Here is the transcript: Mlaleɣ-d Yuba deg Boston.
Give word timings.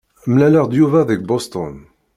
Mlaleɣ-d 0.31 0.71
Yuba 0.79 1.01
deg 1.09 1.21
Boston. 1.29 1.75